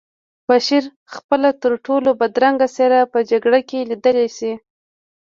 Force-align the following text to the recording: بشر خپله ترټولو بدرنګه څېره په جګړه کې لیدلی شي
بشر 0.47 0.83
خپله 1.15 1.49
ترټولو 1.63 2.09
بدرنګه 2.19 2.67
څېره 2.75 3.01
په 3.13 3.19
جګړه 3.29 3.59
کې 3.69 3.79
لیدلی 3.89 4.27
شي 4.37 4.53